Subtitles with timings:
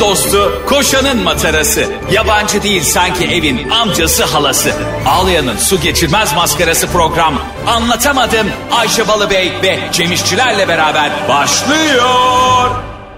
[0.00, 1.84] Dostu, koşanın matarası.
[2.12, 4.72] Yabancı değil sanki evin amcası halası.
[5.06, 7.34] Ağlayan'ın su geçirmez maskarası program.
[7.66, 12.70] Anlatamadım Ayşe Balıbey ve Cemişçilerle beraber başlıyor.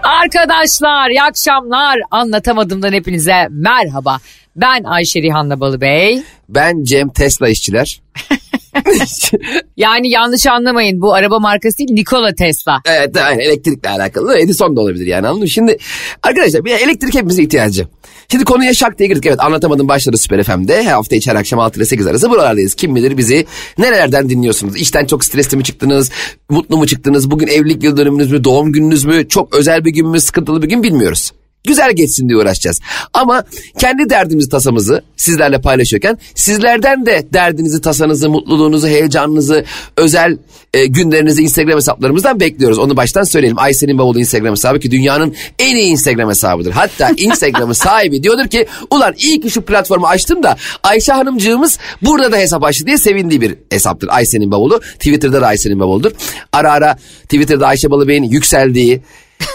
[0.03, 1.99] Arkadaşlar iyi akşamlar.
[2.11, 4.19] Anlatamadımdan hepinize merhaba.
[4.57, 6.23] Ben Ayşe Rihanna Balıbey.
[6.49, 8.01] Ben Cem Tesla işçiler.
[9.77, 12.81] Yani yanlış anlamayın bu araba markası değil Nikola Tesla.
[12.87, 14.39] Evet aynen elektrikle alakalı.
[14.39, 15.49] Edison da olabilir yani anladın mı?
[15.49, 15.77] Şimdi
[16.23, 17.87] arkadaşlar bir elektrik hepimize ihtiyacı.
[18.31, 19.27] Şimdi konuya şak diye girdik.
[19.27, 20.83] Evet anlatamadım başladı Süper FM'de.
[20.83, 22.75] Her hafta içi her akşam 6 ile 8 arası buralardayız.
[22.75, 23.47] Kim bilir bizi
[23.79, 24.77] nerelerden dinliyorsunuz?
[24.77, 26.11] İşten çok stresli mi çıktınız?
[26.51, 27.31] Mutlu mu çıktınız?
[27.31, 28.45] Bugün evlilik yıl dönümünüz mü?
[28.45, 29.29] Doğum gününüz mü?
[29.29, 30.21] Çok özel bir gün mü?
[30.21, 31.33] Sıkıntılı bir gün bilmiyoruz.
[31.65, 32.81] Güzel geçsin diye uğraşacağız.
[33.15, 33.45] Ama
[33.79, 39.65] kendi derdimizi, tasamızı sizlerle paylaşıyorken sizlerden de derdinizi, tasanızı, mutluluğunuzu, heyecanınızı,
[39.97, 40.39] özel
[40.75, 42.79] e, günlerinizi Instagram hesaplarımızdan bekliyoruz.
[42.79, 43.59] Onu baştan söyleyelim.
[43.59, 46.73] Ayşe'nin bavulu Instagram hesabı ki dünyanın en iyi Instagram hesabıdır.
[46.73, 52.33] Hatta Instagram'ın sahibi diyordur ki ulan iyi ki şu platformu açtım da Ayşe Hanımcığımız burada
[52.33, 54.09] da hesap açtı diye sevindiği bir hesaptır.
[54.09, 54.81] Ayşe'nin bavulu.
[54.81, 56.13] Twitter'da da Ayşe'nin bavuludur.
[56.53, 59.03] Ara ara Twitter'da Ayşe Balıbey'in yükseldiği,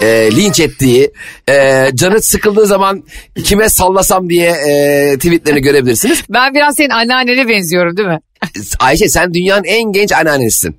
[0.02, 1.10] e, linç ettiği,
[1.48, 3.04] e, canı sıkıldığı zaman
[3.44, 6.22] kime sallasam diye e, tweetlerini görebilirsiniz.
[6.30, 8.20] Ben biraz senin anneannene benziyorum değil mi?
[8.80, 10.76] Ayşe sen dünyanın en genç anneannesisin.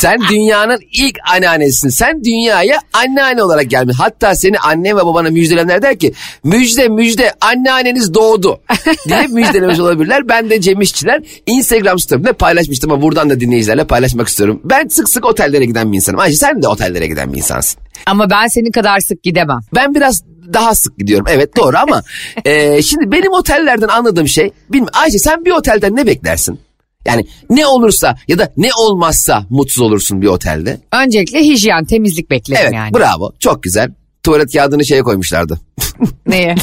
[0.00, 1.88] sen dünyanın ilk anneannesisin.
[1.88, 3.96] Sen dünyaya anneanne olarak gelmiş.
[4.00, 6.12] Hatta seni anne ve babana müjdelenler der ki
[6.44, 8.60] müjde müjde anneanneniz doğdu
[9.08, 10.28] diye müjdelemiş olabilirler.
[10.28, 14.60] Ben de Cem İşçiler Instagram story'imde paylaşmıştım ama buradan da dinleyicilerle paylaşmak istiyorum.
[14.64, 16.20] Ben sık sık otellere giden bir insanım.
[16.20, 17.83] Ayşe sen de otellere giden bir insansın.
[18.06, 19.60] Ama ben senin kadar sık gidemem.
[19.74, 21.26] Ben biraz daha sık gidiyorum.
[21.30, 22.02] Evet doğru ama
[22.44, 24.98] e, şimdi benim otellerden anladığım şey bilmiyorum.
[25.02, 26.60] Ayşe sen bir otelden ne beklersin?
[27.06, 30.80] Yani ne olursa ya da ne olmazsa mutsuz olursun bir otelde.
[30.92, 32.94] Öncelikle hijyen, temizlik beklerim Evet yani.
[32.94, 33.90] bravo çok güzel.
[34.22, 35.60] Tuvalet kağıdını şeye koymuşlardı.
[36.26, 36.54] Neye?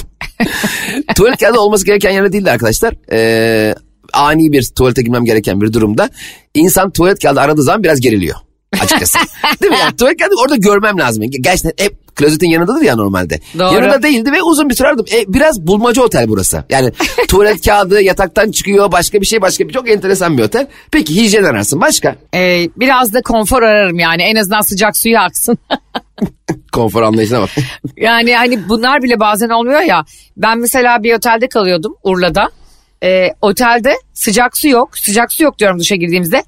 [1.15, 2.93] Tuvalet kağıdı olması gereken yerde değildi arkadaşlar.
[3.11, 3.75] Ee,
[4.13, 6.09] ani bir tuvalete girmem gereken bir durumda
[6.53, 8.35] insan tuvalet kağıdı aradığı zaman biraz geriliyor
[8.79, 9.17] açıkçası.
[9.61, 9.79] Değil mi?
[9.79, 11.23] Yani tuvalet kağıdı orada görmem lazım.
[11.41, 13.39] Gerçekten hep klozetin yanındadır ya normalde.
[13.59, 13.75] Doğru.
[13.75, 15.05] Yanında değildi ve uzun bir süre aradım.
[15.13, 16.63] E, biraz bulmaca otel burası.
[16.69, 16.91] Yani
[17.27, 20.67] tuvalet kağıdı yataktan çıkıyor başka bir şey başka bir çok enteresan bir otel.
[20.91, 22.15] Peki hijyen ararsın başka?
[22.33, 25.57] Ee, biraz da konfor ararım yani en azından sıcak suyu aksın.
[26.71, 27.49] Konfor anlayışına bak.
[27.97, 30.05] yani hani bunlar bile bazen olmuyor ya.
[30.37, 32.49] Ben mesela bir otelde kalıyordum Urla'da.
[33.03, 34.97] Ee, otelde sıcak su yok.
[34.97, 36.43] Sıcak su yok diyorum duşa girdiğimizde.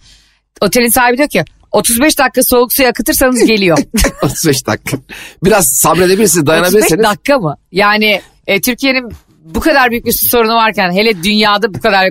[0.62, 3.78] Otelin sahibi diyor ki 35 dakika soğuk suyu akıtırsanız geliyor.
[4.24, 4.98] 35 dakika.
[5.44, 7.04] Biraz sabredebilirsiniz 35 dayanabilirsiniz.
[7.04, 7.56] dakika mı?
[7.72, 9.10] Yani e, Türkiye'nin
[9.46, 12.10] bu kadar büyük bir su sorunu varken hele dünyada bu kadar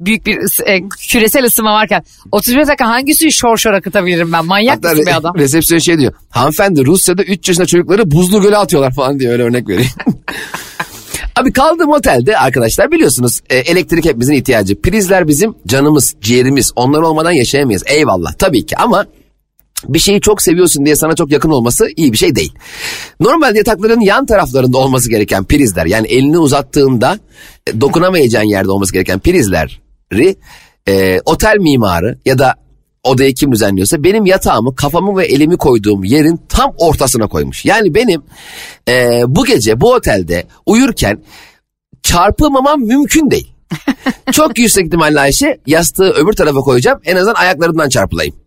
[0.00, 2.02] büyük bir e, küresel ısınma varken
[2.32, 4.44] 35 dakika hangi suyu şor şor akıtabilirim ben?
[4.44, 5.34] Manyak Hatta mısın re- adam?
[5.38, 6.12] resepsiyon şey diyor.
[6.30, 9.90] Hanımefendi Rusya'da 3 yaşında çocukları buzlu göle atıyorlar falan diye öyle örnek veriyor.
[11.36, 14.80] Abi kaldığım otelde arkadaşlar biliyorsunuz e, elektrik hepimizin ihtiyacı.
[14.80, 16.72] Prizler bizim canımız, ciğerimiz.
[16.76, 17.82] Onlar olmadan yaşayamayız.
[17.86, 19.06] Eyvallah tabii ki ama
[19.88, 22.54] bir şeyi çok seviyorsun diye sana çok yakın olması iyi bir şey değil.
[23.20, 27.18] Normalde yatakların yan taraflarında olması gereken prizler yani elini uzattığında
[27.66, 30.36] e, dokunamayacağın yerde olması gereken prizleri
[30.88, 32.54] e, otel mimarı ya da
[33.04, 37.64] odayı kim düzenliyorsa benim yatağımı kafamı ve elimi koyduğum yerin tam ortasına koymuş.
[37.64, 38.22] Yani benim
[38.88, 41.22] e, bu gece bu otelde uyurken
[42.02, 43.52] çarpılmamam mümkün değil.
[44.32, 48.34] Çok yüksek ihtimalle Ayşe yastığı öbür tarafa koyacağım en azından ayaklarımdan çarpılayım.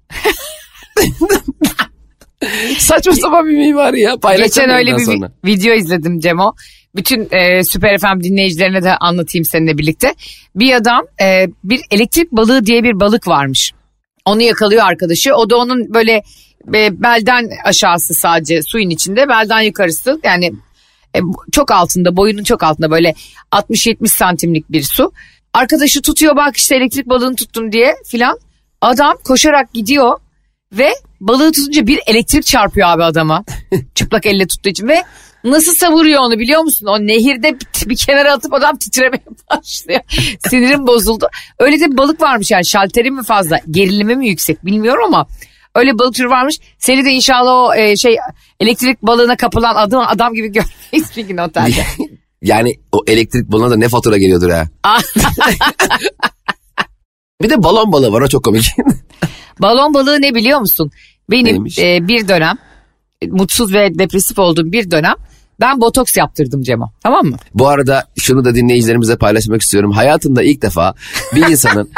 [2.77, 4.15] Saçma sapan bir mimari ya.
[4.37, 5.31] Geçen öyle bir sonra.
[5.45, 6.53] video izledim Cemo.
[6.95, 10.13] Bütün e, Süper FM dinleyicilerine de anlatayım seninle birlikte.
[10.55, 13.73] Bir adam e, bir elektrik balığı diye bir balık varmış.
[14.25, 15.35] Onu yakalıyor arkadaşı.
[15.35, 16.23] O da onun böyle
[16.73, 19.29] e, belden aşağısı sadece suyun içinde.
[19.29, 20.53] Belden yukarısı yani
[21.15, 21.19] e,
[21.51, 23.13] çok altında boyunun çok altında böyle
[23.51, 25.11] 60-70 santimlik bir su.
[25.53, 28.39] Arkadaşı tutuyor bak işte elektrik balığını tuttum diye filan.
[28.81, 30.19] Adam koşarak gidiyor
[30.71, 33.43] ve balığı tutunca bir elektrik çarpıyor abi adama.
[33.95, 35.03] Çıplak elle tuttuğu için ve
[35.45, 36.85] nasıl savuruyor onu biliyor musun?
[36.85, 40.01] O nehirde bir, bir kenara atıp adam titremeye başlıyor.
[40.49, 41.27] Sinirim bozuldu.
[41.59, 45.27] Öyle de bir balık varmış yani şalteri mi fazla gerilimi mi yüksek bilmiyorum ama
[45.75, 46.55] öyle balık türü varmış.
[46.79, 48.17] Seni de inşallah o e, şey
[48.59, 51.85] elektrik balığına kapılan adam, adam gibi görmeyiz bir gün otelde.
[52.41, 54.67] Yani o elektrik balona da ne fatura geliyordur ha.
[57.41, 58.65] bir de balon balığı var o çok komik.
[59.61, 60.91] Balon balığı ne biliyor musun?
[61.31, 61.79] Benim Neymiş?
[61.79, 62.57] e, bir dönem
[63.27, 65.13] mutsuz ve depresif olduğum bir dönem
[65.59, 66.91] ben botoks yaptırdım Cemo.
[67.03, 67.37] Tamam mı?
[67.53, 69.91] Bu arada şunu da dinleyicilerimize paylaşmak istiyorum.
[69.91, 70.93] Hayatında ilk defa
[71.35, 71.89] bir insanın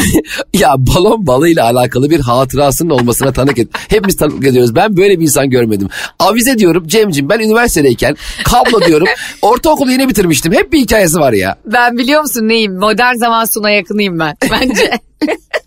[0.54, 3.68] ya balon balığıyla alakalı bir hatırasının olmasına tanık et.
[3.88, 4.74] Hepimiz tanık ediyoruz.
[4.74, 5.88] Ben böyle bir insan görmedim.
[6.18, 9.06] Avize diyorum Cem'cim ben üniversitedeyken kablo diyorum.
[9.42, 10.52] Ortaokulu yeni bitirmiştim.
[10.52, 11.56] Hep bir hikayesi var ya.
[11.66, 12.74] Ben biliyor musun neyim?
[12.74, 14.90] Modern zaman suna yakınıyım ben bence.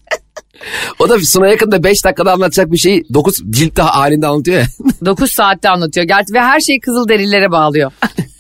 [1.00, 4.66] O da Suna yakında 5 dakikada anlatacak bir şeyi 9 cilt daha halinde anlatıyor ya.
[5.06, 6.06] 9 saatte anlatıyor.
[6.06, 7.92] Gerçi ve her şeyi kızıl derilere bağlıyor.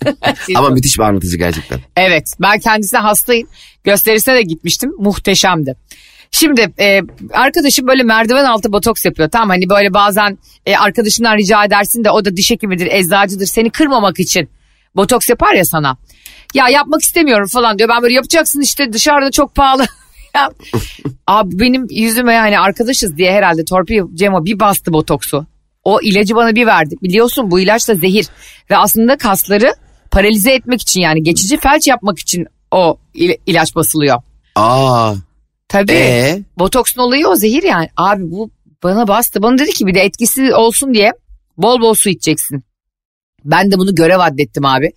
[0.55, 1.79] Ama müthiş bir anlatıcı gerçekten.
[1.97, 3.47] Evet ben kendisine hastayım.
[3.83, 4.91] Gösterisine de gitmiştim.
[4.99, 5.75] Muhteşemdi.
[6.31, 7.01] Şimdi e,
[7.33, 9.29] arkadaşım böyle merdiven altı botoks yapıyor.
[9.29, 13.45] Tamam hani böyle bazen e, arkadaşından rica edersin de o da diş hekimidir, eczacıdır.
[13.45, 14.49] Seni kırmamak için
[14.95, 15.97] botoks yapar ya sana.
[16.53, 17.89] Ya yapmak istemiyorum falan diyor.
[17.89, 19.85] Ben böyle yapacaksın işte dışarıda çok pahalı.
[20.35, 20.49] Ya,
[21.27, 25.45] Abi benim yüzüme hani arkadaşız diye herhalde torpil Cemo bir bastı botoksu.
[25.83, 26.95] O ilacı bana bir verdi.
[27.03, 28.27] Biliyorsun bu ilaç da zehir.
[28.69, 29.73] Ve aslında kasları
[30.11, 34.21] paralize etmek için yani geçici felç yapmak için o il- ilaç basılıyor.
[34.55, 35.13] Aa.
[35.67, 35.91] Tabii.
[35.91, 36.41] Ee?
[36.59, 37.89] Botoksun olayı o zehir yani.
[37.97, 38.49] Abi bu
[38.83, 39.43] bana bastı.
[39.43, 41.11] Bana dedi ki bir de etkisi olsun diye
[41.57, 42.63] bol bol su içeceksin.
[43.45, 44.91] Ben de bunu görev addettim abi.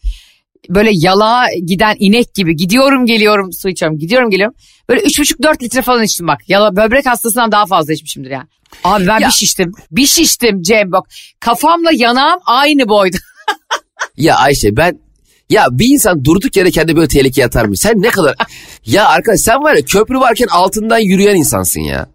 [0.69, 4.55] Böyle yalağa giden inek gibi gidiyorum geliyorum su içiyorum gidiyorum geliyorum.
[4.89, 6.39] Böyle 3,5-4 litre falan içtim bak.
[6.49, 8.47] Yala, böbrek hastasından daha fazla içmişimdir yani.
[8.85, 9.29] Abi ben Ya.
[9.29, 9.73] bir şiştim.
[9.91, 11.07] Bir şiştim Cem bak.
[11.41, 13.17] Kafamla yanağım aynı boyda.
[14.17, 14.99] Ya Ayşe ben
[15.51, 17.77] ya bir insan durduk yere kendi böyle tehlikeye atar mı?
[17.77, 18.35] Sen ne kadar...
[18.87, 22.09] ya arkadaş sen var ya köprü varken altından yürüyen insansın ya.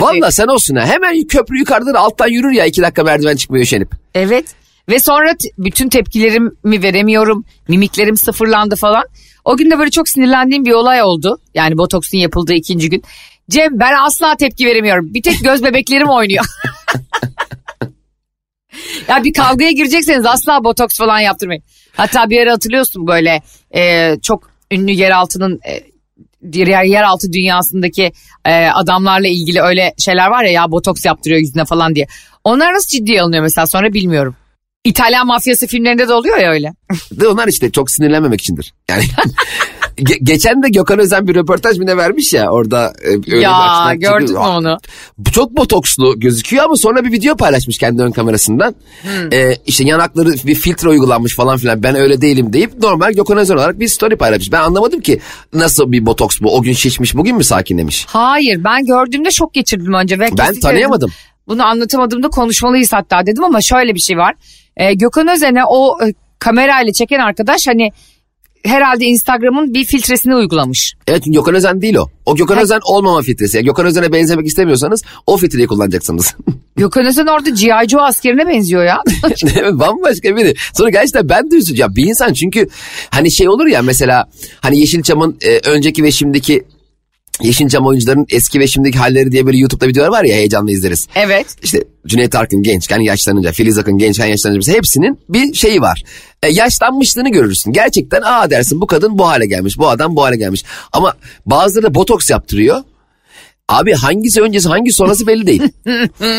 [0.00, 0.86] Valla sen olsun ha.
[0.86, 3.88] Hemen köprü yukarıdan alttan yürür ya iki dakika merdiven çıkmıyor üşenip.
[4.14, 4.44] Evet.
[4.88, 7.44] Ve sonra t- bütün tepkilerimi veremiyorum.
[7.68, 9.04] Mimiklerim sıfırlandı falan.
[9.44, 11.38] O gün de böyle çok sinirlendiğim bir olay oldu.
[11.54, 13.02] Yani botoksun yapıldığı ikinci gün.
[13.50, 15.14] Cem ben asla tepki veremiyorum.
[15.14, 16.44] Bir tek göz bebeklerim oynuyor.
[19.08, 21.62] ya bir kavgaya girecekseniz asla botoks falan yaptırmayın.
[21.96, 23.42] Hatta bir ara hatırlıyorsun böyle
[23.74, 25.92] e, çok ünlü yeraltının e,
[26.54, 28.12] yer, yeraltı dünyasındaki
[28.44, 32.06] e, adamlarla ilgili öyle şeyler var ya ya botoks yaptırıyor yüzüne falan diye.
[32.44, 34.36] Onlar nasıl ciddiye alınıyor mesela sonra bilmiyorum.
[34.84, 36.72] İtalyan mafyası filmlerinde de oluyor ya öyle.
[37.10, 38.74] De onlar işte çok sinirlenmemek içindir.
[38.90, 39.04] Yani
[39.98, 43.36] Ge- geçen de Gökhan Özen bir röportaj mı ne vermiş ya orada e, öyle bir
[43.36, 44.54] ya açıdan gördün mü çıkıyor.
[44.54, 44.78] onu?
[45.18, 48.74] Bu çok botokslu gözüküyor ama sonra bir video paylaşmış kendi ön kamerasından.
[49.32, 53.54] Ee, işte yanakları bir filtre uygulanmış falan filan ben öyle değilim deyip normal Gökhan Özen
[53.54, 54.52] olarak bir story paylaşmış.
[54.52, 55.20] Ben anlamadım ki
[55.52, 58.04] nasıl bir botoks bu o gün şişmiş bugün mü sakinlemiş?
[58.08, 60.20] Hayır ben gördüğümde şok geçirdim önce.
[60.20, 61.08] Ben kesinlikle tanıyamadım.
[61.10, 64.34] dedim, Bunu anlatamadığımda konuşmalıyız hatta dedim ama şöyle bir şey var.
[64.76, 67.90] Ee, Gökhan Özen'e o e, kamerayla çeken arkadaş hani
[68.64, 70.94] herhalde Instagram'ın bir filtresini uygulamış.
[71.06, 72.06] Evet Gökhan Özen değil o.
[72.26, 73.56] O Gökhan Özen olmama filtresi.
[73.56, 76.34] Yani Gökhan Özen'e benzemek istemiyorsanız o filtreyi kullanacaksınız.
[76.76, 77.88] Gökhan Özen orada G.I.
[77.88, 78.98] Joe askerine benziyor ya.
[79.72, 80.54] Bambaşka biri.
[80.74, 81.96] Sonra gerçekten ben de üzüleceğim.
[81.96, 82.68] Bir insan çünkü
[83.10, 84.28] hani şey olur ya mesela
[84.60, 86.64] hani Yeşilçam'ın e, önceki ve şimdiki
[87.40, 91.06] Yeşilçam oyuncuların eski ve şimdiki halleri diye böyle YouTube'da videolar var ya heyecanla izleriz.
[91.14, 91.46] evet.
[91.62, 96.04] İşte Cüneyt Arkın gençken yaşlanınca, Filiz Akın gençken yaşlanınca hepsinin bir şeyi var.
[96.42, 97.72] E, yaşlanmışlığını görürsün.
[97.72, 100.64] Gerçekten aa dersin bu kadın bu hale gelmiş, bu adam bu hale gelmiş.
[100.92, 101.14] Ama
[101.46, 102.80] bazıları da botoks yaptırıyor.
[103.68, 105.62] Abi hangisi öncesi hangisi sonrası belli değil.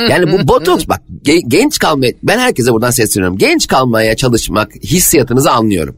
[0.09, 3.37] yani bu botoks bak ge- genç kalmaya ben herkese buradan sesleniyorum.
[3.37, 5.97] Genç kalmaya çalışmak hissiyatınızı anlıyorum.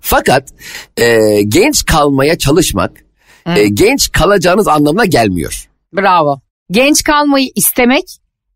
[0.00, 0.48] Fakat
[0.96, 3.03] e, genç kalmaya çalışmak
[3.46, 5.68] e, genç kalacağınız anlamına gelmiyor.
[5.96, 6.40] Bravo.
[6.70, 8.04] Genç kalmayı istemek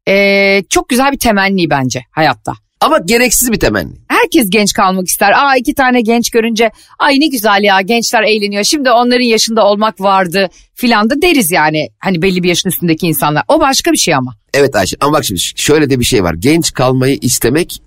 [0.08, 2.52] e, çok güzel bir temenni bence hayatta.
[2.81, 3.93] Ama gereksiz bir temenni.
[4.08, 5.32] Herkes genç kalmak ister.
[5.32, 8.65] Aa iki tane genç görünce ay ne güzel ya gençler eğleniyor.
[8.65, 11.89] Şimdi onların yaşında olmak vardı filan da deriz yani.
[11.98, 13.43] Hani belli bir yaşın üstündeki insanlar.
[13.48, 14.34] O başka bir şey ama.
[14.55, 16.34] Evet Ayşe ama bak şimdi şöyle de bir şey var.
[16.34, 17.82] Genç kalmayı istemek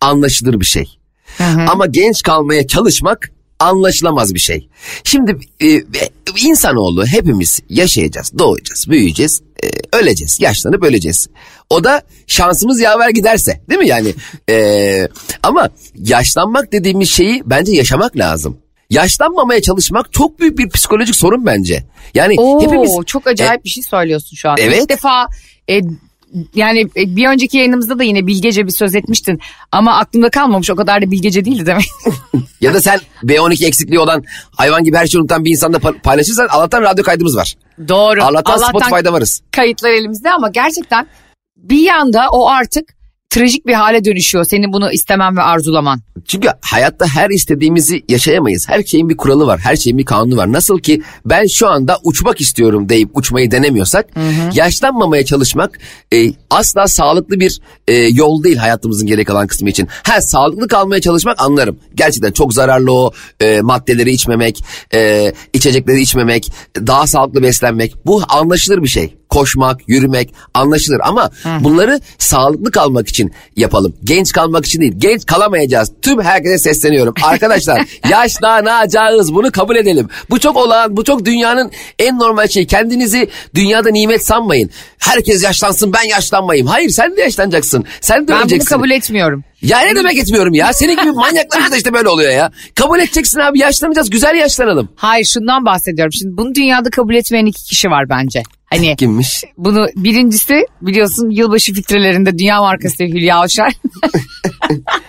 [0.00, 0.98] anlaşılır bir şey.
[1.68, 4.68] Ama genç kalmaya çalışmak anlaşılamaz bir şey.
[5.04, 5.82] Şimdi e,
[6.44, 11.28] insanoğlu hepimiz yaşayacağız, doğacağız, büyüyeceğiz, e, öleceğiz, yaşlanıp öleceğiz.
[11.70, 14.14] O da şansımız yaver giderse değil mi yani?
[14.50, 15.08] E,
[15.42, 18.58] ama yaşlanmak dediğimiz şeyi bence yaşamak lazım.
[18.90, 21.84] Yaşlanmamaya çalışmak çok büyük bir psikolojik sorun bence.
[22.14, 24.56] Yani Oo, hepimiz çok acayip bir şey söylüyorsun şu an.
[24.60, 24.82] Evet.
[24.82, 25.26] İlk defa
[25.70, 25.80] e,
[26.54, 29.40] yani e, bir önceki yayınımızda da yine bilgece bir söz etmiştin.
[29.72, 31.84] Ama aklımda kalmamış o kadar da bilgece değildi demek.
[32.60, 36.48] Ya da sen B12 eksikliği olan hayvan gibi her şeyi unutan bir insanla pa- paylaşırsan
[36.48, 37.54] Allah'tan radyo kaydımız var.
[37.88, 38.24] Doğru.
[38.24, 39.42] Allah'tan, Spotify'da varız.
[39.52, 41.06] kayıtlar elimizde ama gerçekten
[41.56, 42.96] bir yanda o artık
[43.30, 46.00] trajik bir hale dönüşüyor senin bunu istemen ve arzulaman.
[46.26, 48.68] Çünkü hayatta her istediğimizi yaşayamayız.
[48.68, 50.52] Her şeyin bir kuralı var, her şeyin bir kanunu var.
[50.52, 54.06] Nasıl ki ben şu anda uçmak istiyorum deyip uçmayı denemiyorsak,
[54.54, 55.78] yaşlanmamaya çalışmak
[56.14, 59.88] e, asla sağlıklı bir e, yol değil hayatımızın geri kalan kısmı için.
[60.02, 61.78] Ha sağlıklı kalmaya çalışmak anlarım.
[61.94, 64.64] Gerçekten çok zararlı o e, maddeleri içmemek,
[64.94, 67.94] e, içecekleri içmemek, daha sağlıklı beslenmek.
[68.06, 69.14] Bu anlaşılır bir şey.
[69.40, 73.94] Koşmak, yürümek anlaşılır ama bunları sağlıklı kalmak için yapalım.
[74.04, 74.92] Genç kalmak için değil.
[74.98, 75.92] Genç kalamayacağız.
[76.02, 77.14] Tüm herkese sesleniyorum.
[77.22, 79.34] Arkadaşlar yaşlanacağız.
[79.34, 80.08] Bunu kabul edelim.
[80.30, 82.66] Bu çok olağan, bu çok dünyanın en normal şeyi.
[82.66, 84.70] Kendinizi dünyada nimet sanmayın.
[84.98, 86.66] Herkes yaşlansın ben yaşlanmayayım.
[86.66, 87.84] Hayır sen de yaşlanacaksın.
[88.00, 88.68] Sen de Ben bunu öleceksin.
[88.68, 89.44] kabul etmiyorum.
[89.66, 90.72] Ya ne demek etmiyorum ya?
[90.72, 92.52] Senin gibi manyaklar da işte böyle oluyor ya.
[92.74, 94.10] Kabul edeceksin abi yaşlanacağız.
[94.10, 94.88] Güzel yaşlanalım.
[94.96, 96.12] Hayır şundan bahsediyorum.
[96.12, 98.42] Şimdi bunu dünyada kabul etmeyen iki kişi var bence.
[98.66, 99.44] Hani Kimmiş?
[99.58, 103.72] bunu birincisi biliyorsun yılbaşı filtrelerinde dünya markası Hülya Avşar.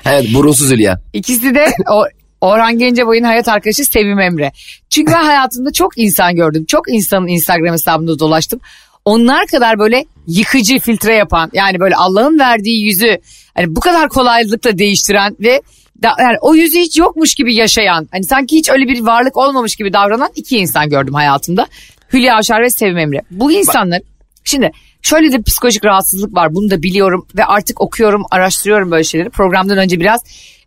[0.06, 1.02] Evet burunsuz Hülya.
[1.14, 2.04] İkisi de o
[2.42, 4.52] Orhan Gencebay'ın hayat arkadaşı Sevim Emre.
[4.90, 6.66] Çünkü ben hayatımda çok insan gördüm.
[6.68, 8.60] Çok insanın Instagram hesabında dolaştım.
[9.08, 13.18] Onlar kadar böyle yıkıcı filtre yapan yani böyle Allah'ın verdiği yüzü
[13.56, 15.62] hani bu kadar kolaylıkla değiştiren ve
[16.04, 19.76] da, yani o yüzü hiç yokmuş gibi yaşayan hani sanki hiç öyle bir varlık olmamış
[19.76, 21.68] gibi davranan iki insan gördüm hayatımda.
[22.14, 23.22] Hülya Avşar ve Sevim Emre.
[23.32, 24.02] Bu insanlar
[24.44, 24.72] şimdi
[25.02, 29.30] şöyle de psikolojik rahatsızlık var bunu da biliyorum ve artık okuyorum araştırıyorum böyle şeyleri.
[29.30, 30.22] Programdan önce biraz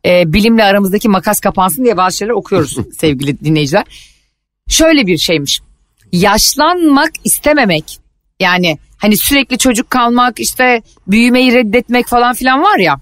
[0.07, 3.85] e, bilimle aramızdaki makas kapansın diye bazı şeyler okuyoruz sevgili dinleyiciler.
[4.69, 5.61] Şöyle bir şeymiş.
[6.13, 8.01] Yaşlanmak istememek
[8.41, 13.01] yani hani sürekli çocuk kalmak işte büyümeyi reddetmek falan filan var ya.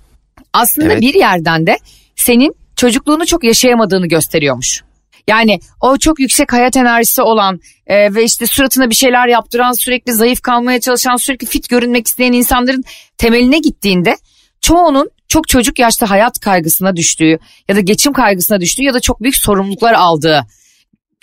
[0.53, 1.01] Aslında Evet.
[1.01, 1.79] bir yerden de
[2.17, 4.83] senin çocukluğunu çok yaşayamadığını gösteriyormuş.
[5.29, 10.13] Yani o çok yüksek hayat enerjisi olan e, ve işte suratına bir şeyler yaptıran, sürekli
[10.13, 12.85] zayıf kalmaya çalışan, sürekli fit görünmek isteyen insanların
[13.19, 14.17] temeline gittiğinde
[14.61, 19.23] çoğunun çok çocuk yaşta hayat kaygısına düştüğü ya da geçim kaygısına düştüğü ya da çok
[19.23, 20.47] büyük sorumluluklar aldığı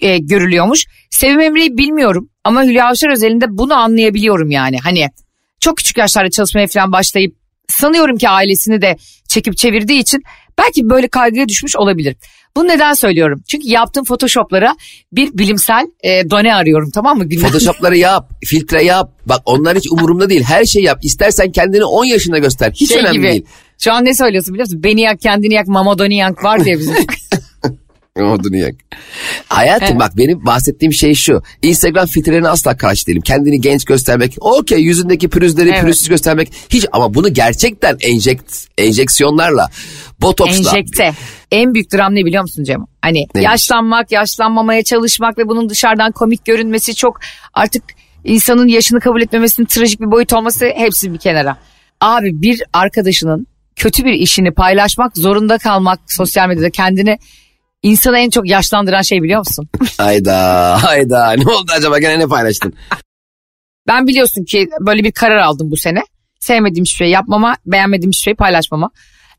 [0.02, 0.86] e, görülüyormuş.
[1.10, 4.78] Sevim Emre'yi bilmiyorum ama Hülya Avşar özelinde bunu anlayabiliyorum yani.
[4.80, 5.10] Hani
[5.60, 7.36] çok küçük yaşlarda çalışmaya falan başlayıp
[7.70, 8.98] sanıyorum ki ailesini de
[9.28, 10.24] çekip çevirdiği için
[10.58, 12.16] belki böyle kaygıya düşmüş olabilir.
[12.56, 13.44] Bunu neden söylüyorum?
[13.48, 14.76] Çünkü yaptığım photoshoplara
[15.12, 17.26] bir bilimsel e, done arıyorum tamam mı?
[17.26, 19.12] Gündem- Photoshop'ları yap, filtre yap.
[19.26, 20.44] Bak onlar hiç umurumda değil.
[20.44, 21.00] Her şey yap.
[21.02, 22.72] İstersen kendini 10 yaşında göster.
[22.72, 23.28] Hiç şey önemli gibi.
[23.28, 23.46] değil.
[23.80, 24.84] Şu an ne söylüyorsun biliyor musun?
[24.84, 26.96] Beni yak kendini yak Mamadoni yak var diye bizim.
[28.20, 28.76] Odunu yak.
[29.50, 30.00] Hayatım Evet.
[30.00, 31.42] bak benim bahsettiğim şey şu.
[31.62, 33.22] Instagram filtrelerine asla karşı değilim.
[33.22, 34.36] Kendini genç göstermek.
[34.40, 35.82] Okey yüzündeki pürüzleri Evet.
[35.82, 36.54] pürüzsüz göstermek.
[36.70, 39.70] Hiç ama bunu gerçekten enjekt, enjeksiyonlarla,
[40.22, 40.70] botoksla.
[40.70, 41.14] Enjekte.
[41.52, 42.86] En büyük dram ne biliyor musun Cem?
[43.02, 43.50] Hani Neymiş?
[43.52, 47.20] yaşlanmak, yaşlanmamaya çalışmak ve bunun dışarıdan komik görünmesi çok
[47.54, 47.84] artık
[48.24, 51.58] insanın yaşını kabul etmemesinin trajik bir boyut olması hepsi bir kenara.
[52.02, 57.18] Abi bir arkadaşının kötü bir işini paylaşmak zorunda kalmak sosyal medyada kendini
[57.86, 59.70] insanı en çok yaşlandıran şey biliyor musun?
[59.98, 60.38] Hayda
[60.84, 62.74] hayda ne oldu acaba gene ne paylaştın?
[63.88, 66.04] Ben biliyorsun ki böyle bir karar aldım bu sene.
[66.40, 68.90] Sevmediğim hiçbir şey yapmama, beğenmediğim hiçbir şey paylaşmama.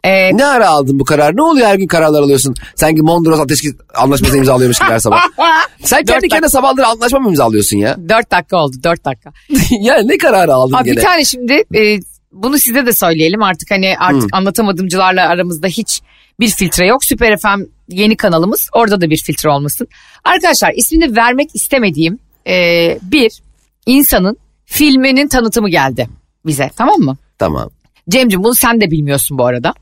[0.05, 1.37] Ee, Ne ara aldın bu karar?
[1.37, 2.55] Ne oluyor her gün kararlar alıyorsun?
[2.75, 5.21] Sanki Mondros Ateşki anlaşması imzalıyormuş gibi her sabah.
[5.83, 7.97] Sen kendi kendine sabahları anlaşma mı imzalıyorsun ya?
[8.09, 9.33] dört dakika oldu dört dakika.
[9.81, 10.97] ya ne kararı aldın Abi gene?
[10.97, 11.99] bir tane şimdi e,
[12.43, 16.01] bunu size de söyleyelim artık hani artık anlatamadımcılarla aramızda hiç
[16.41, 17.05] bir filtre yok.
[17.05, 19.89] Süper FM yeni kanalımız orada da bir filtre olmasın.
[20.25, 23.43] Arkadaşlar ismini vermek istemediğim e, bir
[23.87, 26.09] insanın filminin tanıtımı geldi
[26.47, 27.17] bize tamam mı?
[27.39, 27.71] Tamam.
[28.09, 29.75] Cemciğim bunu sen de bilmiyorsun bu arada.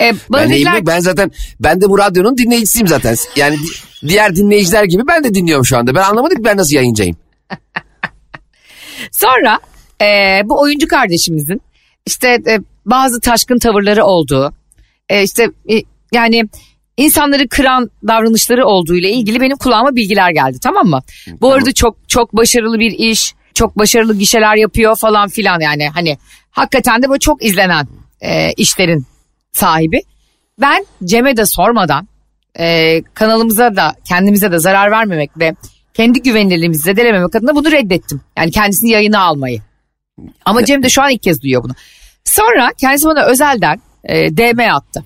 [0.00, 0.86] E, bana Ben dediler-?
[0.86, 3.16] Ben zaten ben de bu radyonun dinleyicisiyim zaten.
[3.36, 5.94] Yani di- diğer dinleyiciler gibi ben de dinliyorum şu anda.
[5.94, 7.16] Ben anlamadım ki ben nasıl yayıncayım.
[9.12, 9.58] Sonra
[10.04, 11.60] e, bu oyuncu kardeşimizin
[12.06, 14.54] işte e, bazı taşkın tavırları olduğu,
[15.08, 15.82] e, işte e,
[16.12, 16.44] yani
[16.96, 21.00] insanları kıran davranışları olduğu ile ilgili benim kulağıma bilgiler geldi tamam mı?
[21.40, 26.18] Bu arada çok çok başarılı bir iş, çok başarılı gişeler yapıyor falan filan yani hani
[26.50, 27.86] hakikaten de böyle çok izlenen
[28.20, 29.06] e, işlerin
[29.52, 30.00] sahibi.
[30.60, 32.08] Ben Cem'e de sormadan
[32.58, 35.54] e, kanalımıza da kendimize de zarar vermemek ve
[35.94, 38.20] kendi güvenilirliğimizi zedelememek adına bunu reddettim.
[38.38, 39.60] Yani kendisini yayına almayı.
[40.44, 41.72] Ama Cem de şu an ilk kez duyuyor bunu.
[42.24, 45.04] Sonra kendisi bana özelden e, DM attı.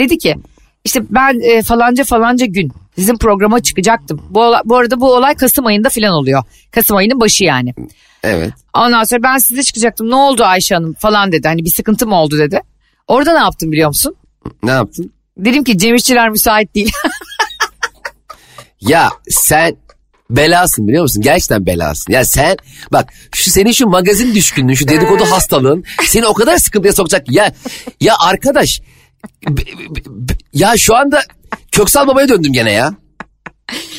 [0.00, 0.36] Dedi ki
[0.84, 4.22] işte ben e, falanca falanca gün sizin programa çıkacaktım.
[4.30, 6.42] Bu, bu arada bu olay Kasım ayında falan oluyor.
[6.70, 7.74] Kasım ayının başı yani.
[8.22, 8.52] Evet.
[8.74, 11.48] Ondan sonra ben size çıkacaktım ne oldu Ayşe Hanım falan dedi.
[11.48, 12.60] Hani bir sıkıntı mı oldu dedi.
[13.08, 14.16] Orada ne yaptım biliyor musun?
[14.62, 15.12] Ne yaptın?
[15.36, 16.92] Dedim ki Cem İşçiler müsait değil.
[18.80, 19.76] Ya sen
[20.36, 21.22] belasın biliyor musun?
[21.22, 22.12] Gerçekten belasın.
[22.12, 22.56] Ya sen
[22.92, 27.32] bak şu senin şu magazin düşkünlüğün, şu dedikodu hastalığın seni o kadar sıkıntıya sokacak.
[27.32, 27.52] Ya
[28.00, 28.80] ya arkadaş
[29.48, 31.22] b- b- b- ya şu anda
[31.72, 32.94] Köksal Baba'ya döndüm gene ya.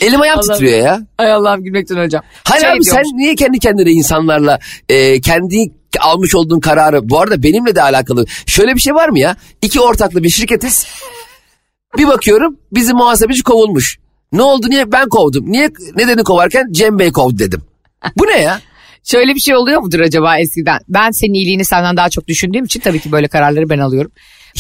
[0.02, 0.54] Elim ayağım Allah'ım.
[0.54, 1.02] titriyor ya.
[1.18, 2.24] Ay Allah'ım gülmekten hocam.
[2.44, 4.60] Hayır Şey abi sen niye kendi kendine insanlarla
[4.90, 5.58] e, kendi
[6.00, 8.26] almış olduğun kararı bu arada benimle de alakalı.
[8.46, 9.36] Şöyle bir şey var mı ya?
[9.62, 10.86] İki ortaklı bir şirketiz.
[11.98, 13.98] Bir bakıyorum bizim muhasebeci kovulmuş.
[14.32, 15.52] Ne oldu niye ben kovdum?
[15.52, 17.62] Niye nedeni kovarken Cem Bey kovdu dedim.
[18.18, 18.62] Bu ne ya?
[19.04, 20.80] Şöyle bir şey oluyor mudur acaba eskiden?
[20.90, 24.12] Ben senin iyiliğini senden daha çok düşündüğüm için tabii ki böyle kararları ben alıyorum.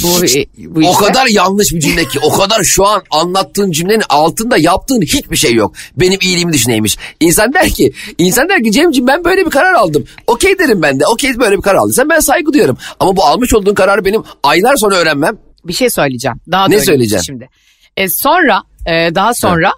[0.03, 3.71] Bu, Hiç- e, bu o kadar yanlış bir cümle ki o kadar şu an anlattığın
[3.71, 5.73] cümlenin altında yaptığın hiçbir şey yok.
[5.97, 6.97] Benim iyiliğimi düşüneymiş.
[7.19, 10.05] İnsan der ki insan der ki Cemciğim ben böyle bir karar aldım.
[10.27, 11.07] Okey derim ben de.
[11.07, 12.77] Okey böyle bir karar aldıysan ben saygı duyuyorum.
[12.99, 15.37] Ama bu almış olduğun kararı benim aylar sonra öğrenmem.
[15.65, 16.37] Bir şey söyleyeceğim.
[16.51, 17.25] Daha da Ne önemlisi söyleyeceksin?
[17.25, 17.49] Şimdi.
[17.97, 19.71] E, sonra e, daha sonra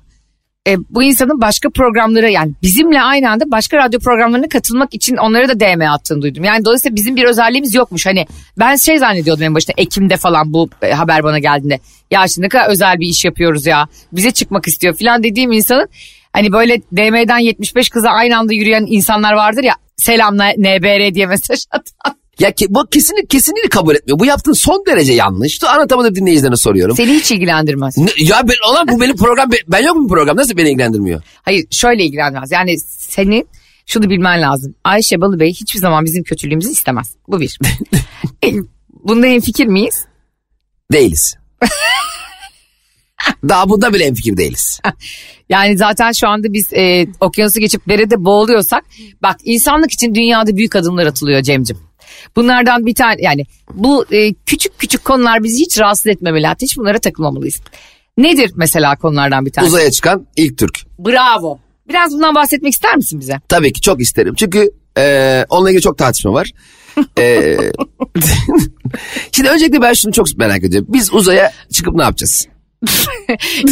[0.68, 5.50] e, bu insanın başka programlara yani bizimle aynı anda başka radyo programlarına katılmak için onlara
[5.50, 6.44] da DM attığını duydum.
[6.44, 8.06] Yani dolayısıyla bizim bir özelliğimiz yokmuş.
[8.06, 8.26] Hani
[8.60, 11.80] ben şey zannediyordum en başta Ekim'de falan bu e, haber bana geldiğinde.
[12.12, 13.88] Ya şimdi ne kadar özel bir iş yapıyoruz ya.
[14.12, 15.90] Bize çıkmak istiyor falan dediğim insanın
[16.34, 19.76] hani böyle DM'den 75 kıza aynı anda yürüyen insanlar vardır ya.
[19.98, 22.23] Selamla NBR diye mesaj atan.
[22.40, 24.20] Ya ki, bu kesinlikle kesinlikle kabul etmiyor.
[24.20, 25.62] Bu yaptığın son derece yanlış.
[25.62, 26.96] Dur, Anlatamadım dinleyicilerine soruyorum.
[26.96, 27.98] Seni hiç ilgilendirmez.
[27.98, 31.22] Ne- ya ben olan bu benim program ben, yok mu program nasıl beni ilgilendirmiyor?
[31.42, 32.52] Hayır şöyle ilgilenmez.
[32.52, 33.48] Yani senin
[33.86, 34.76] şunu bilmen lazım.
[34.84, 37.12] Ayşe Balıbey hiçbir zaman bizim kötülüğümüzü istemez.
[37.28, 37.60] Bu bir.
[38.44, 38.54] E,
[39.04, 40.06] Bunda en fikir miyiz?
[40.92, 41.36] Değiliz.
[43.50, 44.80] Daha bunda bile fikir değiliz.
[45.50, 48.84] Yani zaten şu anda biz e, okyanusu geçip derede boğuluyorsak
[49.22, 51.78] bak insanlık için dünyada büyük adımlar atılıyor Cemcim.
[52.36, 56.48] Bunlardan bir tane yani bu e, küçük küçük konular bizi hiç rahatsız etmemeli.
[56.48, 57.62] Hatta hiç bunlara takılmamalıyız.
[58.18, 59.74] Nedir mesela konulardan bir tanesi?
[59.74, 60.80] Uzaya çıkan ilk Türk.
[61.00, 61.60] Bravo.
[61.90, 63.40] Biraz bundan bahsetmek ister misin bize?
[63.50, 64.34] Tabii ki çok isterim.
[64.36, 66.52] Çünkü e, onunla ilgili çok tartışma var.
[67.20, 67.58] E,
[69.32, 70.88] Şimdi öncelikle ben şunu çok merak ediyorum.
[70.92, 72.48] Biz uzaya çıkıp ne yapacağız?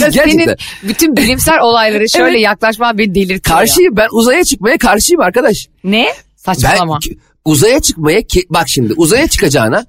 [0.01, 2.41] Ya senin bütün bilimsel olaylara şöyle Evet.
[2.41, 3.59] yaklaşman beni delirtiyor ya.
[3.59, 5.67] Karşıyım ben uzaya çıkmaya karşıyım arkadaş.
[5.83, 6.05] Ne?
[6.47, 6.99] Ben Saçmalama.
[6.99, 9.85] ki- uzaya çıkmaya ki, bak şimdi uzaya çıkacağına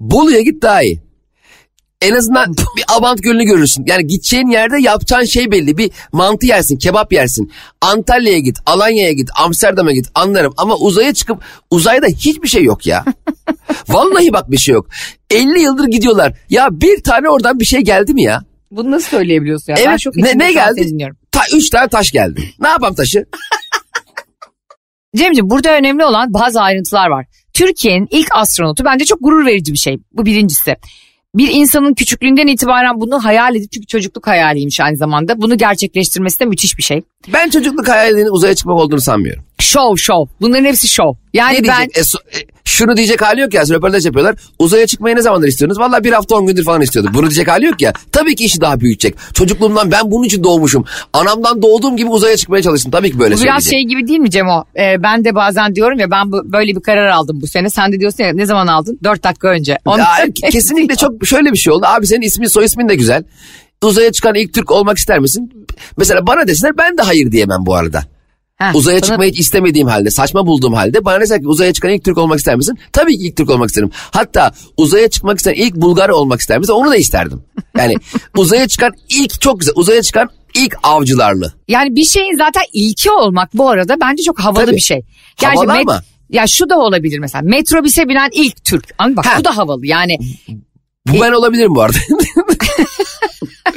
[0.00, 1.02] Bolu'ya git daha iyi.
[2.02, 3.84] En azından bir Abant Gölü'nü görürsün.
[3.86, 5.78] Yani gideceğin yerde yapacağın şey belli.
[5.78, 7.52] Bir mantı yersin, kebap yersin.
[7.80, 10.54] Antalya'ya git, Alanya'ya git, Amsterdam'a git anlarım.
[10.56, 13.04] Ama uzaya çıkıp uzayda hiçbir şey yok ya.
[13.88, 14.86] Vallahi bak bir şey yok.
[15.30, 16.32] 50 yıldır gidiyorlar.
[16.50, 18.42] Ya bir tane oradan bir şey geldi mi ya?
[18.70, 19.76] Bunu nasıl söyleyebiliyorsun ya?
[19.76, 21.14] ben Evet çok ne, ne geldi?
[21.32, 22.54] Ta, üç tane taş geldi.
[22.60, 23.24] Ne yapalım taşı?
[25.16, 27.26] Cemciğim burada önemli olan bazı ayrıntılar var.
[27.52, 29.98] Türkiye'nin ilk astronotu bence çok gurur verici bir şey.
[30.12, 30.76] Bu birincisi.
[31.34, 35.40] Bir insanın küçüklüğünden itibaren bunu hayal edip çünkü çocukluk hayaliymiş aynı zamanda.
[35.42, 37.02] Bunu gerçekleştirmesi de müthiş bir şey.
[37.32, 39.42] Ben çocukluk hayalinin uzaya çıkmak olduğunu sanmıyorum.
[39.58, 40.34] Show show.
[40.40, 41.20] Bunların hepsi show.
[41.34, 42.16] Yani Ne ben diyecek?
[42.32, 43.62] E, e, şunu diyecek hali yok ya.
[43.62, 44.36] Röportaj yapıyorlar.
[44.58, 45.80] Uzaya çıkmayı ne zamandır istiyorsunuz?
[45.80, 47.12] Valla bir hafta on gündür falan istiyordum.
[47.14, 47.92] Bunu diyecek hali yok ya.
[48.12, 49.14] Tabii ki işi daha büyütecek.
[49.34, 50.84] Çocukluğumdan ben bunun için doğmuşum.
[51.12, 52.90] Anamdan doğduğum gibi uzaya çıkmaya çalıştım.
[52.90, 54.64] Tabii ki böyle bu biraz şey gibi değil mi Cemo?
[54.76, 57.70] Ee, ben de bazen diyorum ya ben bu, böyle bir karar aldım bu sene.
[57.70, 58.98] Sen de diyorsun ya ne zaman aldın?
[59.04, 59.78] Dört dakika önce.
[59.84, 60.04] Ondan
[60.42, 61.86] Ya, kesinlikle çok şöyle bir şey oldu.
[61.86, 63.24] Abi senin ismin soy ismin de güzel.
[63.82, 65.66] Uzaya çıkan ilk Türk olmak ister misin?
[65.96, 68.04] Mesela bana deseler ben de hayır diyemem bu arada.
[68.56, 71.90] Heh, Uzaya sana- çıkmayı hiç istemediğim halde, saçma bulduğum halde bana deseler ki uzaya çıkan
[71.90, 72.78] ilk Türk olmak ister misin?
[72.92, 73.90] Tabii ki ilk Türk olmak isterim.
[73.94, 76.72] Hatta uzaya çıkmak isteyen ilk Bulgar olmak ister misin?
[76.72, 77.42] Onu da isterdim.
[77.78, 77.94] Yani
[78.36, 79.72] uzaya çıkan ilk çok güzel.
[79.76, 81.52] Uzaya çıkan ilk avcılarlı.
[81.68, 84.76] Yani bir şeyin zaten ilki olmak bu arada bence çok havalı Tabii.
[84.76, 85.00] bir şey.
[85.42, 86.02] Havalı met- ama.
[86.30, 88.94] Ya şu da olabilir mesela metrobüse binen ilk Türk.
[88.98, 89.36] Anladın bak Ha.
[89.40, 90.18] bu da havalı yani.
[91.08, 91.96] Bu ben olabilirim bu arada.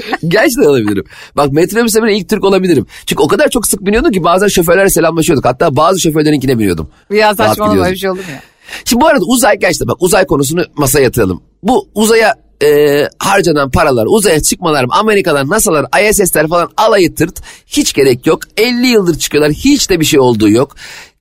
[0.27, 1.03] Gerçekten olabilirim.
[1.35, 2.85] Bak metrobüse bile ilk Türk olabilirim.
[3.05, 5.45] Çünkü o kadar çok sık biniyordum ki bazen şoförlerle selamlaşıyorduk.
[5.45, 6.89] Hatta bazı şoförlerinkine biniyordum.
[7.11, 8.41] Ya saçmalama bir şey olur mu ya?
[8.85, 11.41] Şimdi bu arada uzay gerçekten bak uzay konusunu masaya yatıralım.
[11.63, 17.41] Bu uzaya e, harcanan paralar, uzaya çıkmalar, Amerika'dan NASA'lar, ISS'ler falan alayı tırt.
[17.67, 18.39] Hiç gerek yok.
[18.57, 19.53] 50 yıldır çıkıyorlar.
[19.53, 20.75] Hiç de bir şey olduğu yok.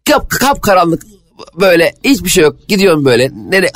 [0.05, 1.03] Kap, kap karanlık
[1.61, 2.57] böyle hiçbir şey yok.
[2.69, 3.31] Gidiyorsun böyle.
[3.51, 3.71] Nere,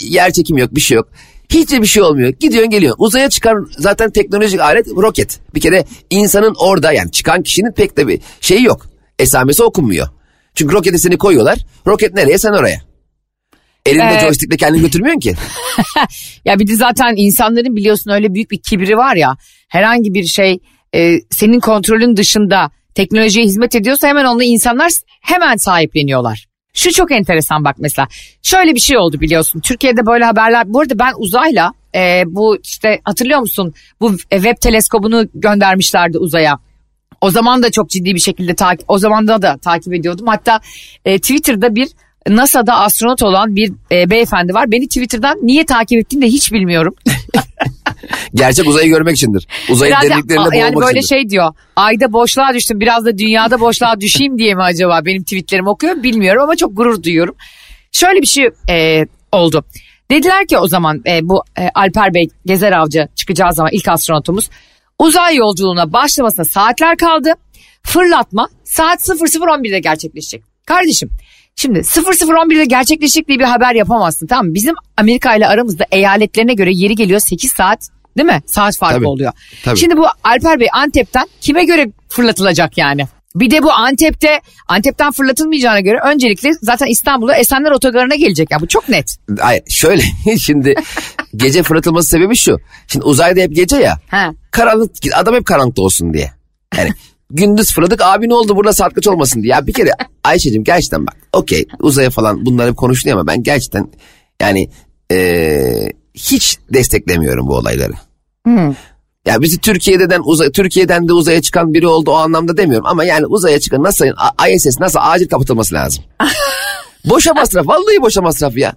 [0.00, 1.08] yer çekimi yok bir şey yok.
[1.48, 2.28] Hiç de bir şey olmuyor.
[2.28, 3.04] Gidiyorsun geliyorsun.
[3.04, 5.40] Uzaya çıkan zaten teknolojik alet roket.
[5.54, 8.86] Bir kere insanın orada yani çıkan kişinin pek de bir şeyi yok.
[9.18, 10.08] Esamesi okunmuyor.
[10.54, 11.58] Çünkü roketi seni koyuyorlar.
[11.86, 12.80] Roket nereye sen oraya.
[13.86, 15.34] Elinde Ee, joystickle kendini götürmüyorsun ki.
[16.44, 19.36] Ya bir de zaten insanların biliyorsun öyle büyük bir kibri var ya.
[19.68, 20.58] Herhangi bir şey
[20.94, 26.46] e, senin kontrolün dışında teknolojiye hizmet ediyorsa hemen onu insanlar hemen sahipleniyorlar.
[26.74, 28.08] Şu çok enteresan bak mesela.
[28.42, 29.60] Şöyle bir şey oldu biliyorsun.
[29.60, 30.64] Türkiye'de böyle haberler.
[30.66, 33.74] Bu arada ben uzayla e, bu işte hatırlıyor musun?
[34.00, 36.58] Bu web teleskobunu göndermişlerdi uzaya.
[37.20, 40.26] O zaman da çok ciddi bir şekilde takip o zaman da da takip ediyordum.
[40.26, 40.60] Hatta
[41.04, 41.88] e, Twitter'da bir
[42.28, 44.70] NASA'da astronot olan bir e, beyefendi var.
[44.70, 46.94] Beni Twitter'dan niye takip ettiğini de hiç bilmiyorum.
[48.34, 49.46] Gerçek uzayı görmek içindir.
[49.70, 51.20] Uzayın Herhalde, derinliklerinde boğulmak yani böyle içindir.
[51.22, 51.54] şey diyor.
[51.76, 56.42] Ayda boşluğa düştüm biraz da dünyada boşluğa düşeyim diye mi acaba benim tweetlerimi okuyor bilmiyorum
[56.42, 57.36] ama çok gurur duyuyorum.
[57.92, 59.64] Şöyle bir şey e, oldu.
[60.10, 64.50] Dediler ki o zaman e, bu e, Alper Bey Gezer Avcı çıkacağı zaman ilk astronotumuz
[64.98, 67.32] uzay yolculuğuna başlamasına saatler kaldı.
[67.82, 70.42] Fırlatma saat 00.11'de gerçekleşecek.
[70.66, 71.10] Kardeşim
[71.56, 74.54] şimdi 00.11'de gerçekleşecek diye bir haber yapamazsın tamam mı?
[74.54, 77.88] Bizim Amerika ile aramızda eyaletlerine göre yeri geliyor 8 saat
[78.18, 78.42] değil mi?
[78.46, 79.32] Saat farkı Tabii, oluyor.
[79.64, 79.78] tabii.
[79.78, 83.06] Şimdi bu Alper Bey Antep'ten kime göre fırlatılacak yani?
[83.34, 88.50] Bir de bu Antep'te Antep'ten fırlatılmayacağına göre öncelikle zaten İstanbul'a Esenler Otogarı'na gelecek.
[88.50, 89.16] Ya bu çok net.
[89.40, 90.02] Hayır şöyle
[90.38, 90.74] şimdi
[91.36, 92.58] gece fırlatılması sebebi şu.
[92.86, 93.98] Şimdi uzayda hep gece ya.
[94.08, 94.30] Ha.
[94.50, 96.30] Karanlık adam hep karanlıkta olsun diye.
[96.76, 96.90] Yani
[97.30, 99.52] gündüz fırladık abi ne oldu burada saat kaç olmasın diye.
[99.52, 99.90] Ya bir kere
[100.24, 103.90] Ayşe'cim gerçekten bak okey uzaya falan bunlar hep konuşuluyor ama ben gerçekten
[104.42, 104.70] yani
[105.10, 107.92] eee, hiç desteklemiyorum bu olayları.
[109.26, 113.26] Ya bizi Türkiye'den uzay, Türkiye'den de uzaya çıkan biri oldu o anlamda demiyorum ama yani
[113.26, 116.04] uzaya çıkan NASA'nın A- ISS NASA acil kapatılması lazım.
[117.04, 118.72] boşa masraf vallahi boşa masraf ya.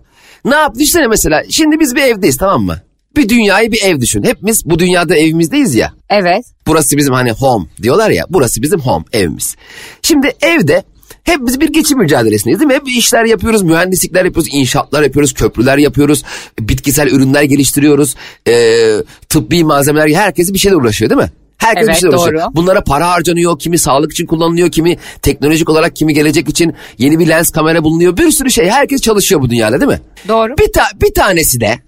[0.46, 2.78] Ne yap düşünsene mesela şimdi biz bir evdeyiz tamam mı?
[3.18, 4.24] Bir dünyayı bir ev düşün.
[4.24, 5.94] Hepimiz bu dünyada evimizdeyiz ya.
[6.10, 6.46] Evet.
[6.68, 8.26] Burası bizim hani home diyorlar ya.
[8.30, 9.56] Burası bizim home evimiz.
[10.02, 10.84] Şimdi evde
[11.24, 12.74] hep biz bir geçim mücadelesindeyiz değil mi?
[12.74, 16.24] Hep işler yapıyoruz, mühendislikler yapıyoruz, inşaatlar yapıyoruz, köprüler yapıyoruz,
[16.60, 18.16] bitkisel ürünler geliştiriyoruz,
[18.48, 18.94] ee,
[19.30, 21.32] tıbbi malzemeler, herkes bir şeyle uğraşıyor değil mi?
[21.58, 22.42] Herkes bir Evet, şeyle uğraşıyor.
[22.42, 22.56] doğru.
[22.56, 27.28] Bunlara para harcanıyor, kimi sağlık için kullanılıyor, kimi teknolojik olarak, kimi gelecek için yeni bir
[27.28, 28.18] lens kamera bulunuyor.
[28.18, 30.02] Bir sürü şey, herkes çalışıyor bu dünyada değil mi?
[30.28, 30.58] Doğru.
[30.58, 31.80] Bir, ta- bir tanesi de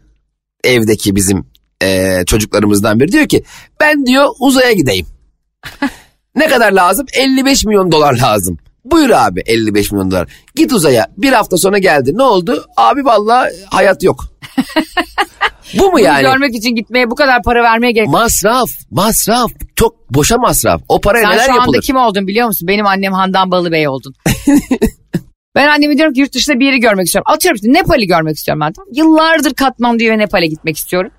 [0.64, 1.46] evdeki bizim
[1.82, 3.44] eee, çocuklarımızdan biri diyor ki
[3.80, 5.06] ben diyor uzaya gideyim.
[6.36, 7.06] ne kadar lazım?
[7.14, 8.58] 55 milyon dolar lazım.
[8.86, 10.28] Buyur abi 55 milyon dolar.
[10.56, 12.12] Git uzaya bir hafta sonra geldi.
[12.18, 12.66] Ne oldu?
[12.78, 14.26] Abi vallahi hayat yok.
[15.80, 16.22] Bu mu Bunu yani?
[16.22, 18.14] görmek için gitmeye bu kadar para vermeye gerek yok.
[18.16, 19.52] Masraf, masraf.
[19.76, 20.82] Çok boşa masraf.
[20.90, 21.82] O paraya Sen neler şu anda yapılır?
[21.82, 22.68] kim oldun biliyor musun?
[22.68, 24.14] Benim annem Handan Balıbey oldun.
[25.56, 27.32] ben anneme diyorum ki yurt dışında bir yeri görmek istiyorum.
[27.34, 28.74] Atıyorum işte Nepal'i görmek istiyorum ben.
[28.74, 28.90] Tamam.
[28.94, 31.12] Yıllardır Katmandu'ya ve Nepal'e gitmek istiyorum.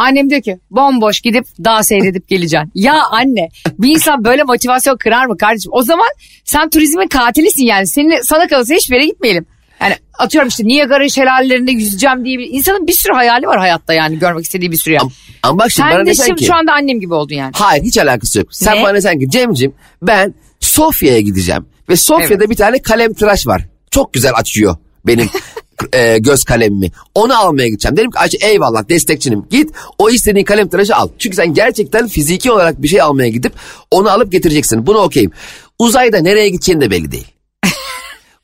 [0.00, 2.70] Annem diyor ki bomboş gidip dağ seyredip geleceksin.
[2.80, 5.72] Ya anne bir insan böyle motivasyon kırar mı kardeşim?
[5.74, 6.08] O zaman
[6.44, 7.86] sen turizmin katilisin yani.
[7.86, 9.46] Seninle, sana kalırsa hiçbir yere gitmeyelim.
[9.80, 14.18] Yani atıyorum işte Niagara şelalelerinde yüzeceğim diye bir insanın bir sürü hayali var hayatta yani
[14.18, 15.02] görmek istediği bir sürü yer.
[15.42, 16.44] Ama bak şimdi bana Sen de desen şimdi ki.
[16.46, 17.52] şu anda annem gibi oldun yani.
[17.54, 18.48] Hayır hiç alakası yok.
[18.54, 18.82] Sen Ne?
[18.82, 21.66] bana desen ki Cem'cim ben Sofya'ya gideceğim.
[21.88, 23.62] Ve Sofya'da bir tane kalem tıraş var.
[23.90, 25.28] Çok güzel açıyor benim
[25.92, 26.90] e, göz kalemimi.
[27.14, 27.96] Onu almaya gideceğim.
[27.96, 29.44] Dedim ki Ayşe eyvallah destekçinim.
[29.50, 31.08] Git o istediğin kalem tıraşı al.
[31.18, 33.52] Çünkü sen gerçekten fiziki olarak bir şey almaya gidip
[33.90, 34.86] onu alıp getireceksin.
[34.86, 35.30] Bunu okeyim.
[35.78, 37.26] Uzayda nereye gideceğin de belli değil.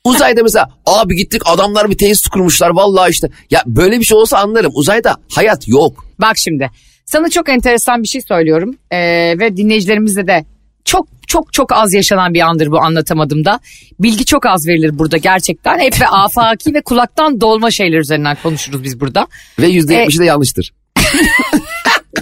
[0.03, 3.29] Uzayda mesela abi gittik adamlar bir tesis kurmuşlar vallahi işte.
[3.51, 4.71] Ya böyle bir şey olsa anlarım.
[4.75, 6.05] Uzayda hayat yok.
[6.21, 6.71] Bak şimdi
[7.05, 8.97] sana çok enteresan bir şey söylüyorum Ee,
[9.39, 10.45] ve dinleyicilerimizle de
[10.85, 13.59] çok çok çok az yaşanan bir andır bu anlatamadım da.
[13.99, 15.79] Bilgi çok az verilir burada gerçekten.
[15.79, 19.27] Hep ve afaki ve kulaktan dolma şeyler üzerinden konuşuruz biz burada.
[19.59, 20.73] Ve yüzde yetmişi de yanlıştır.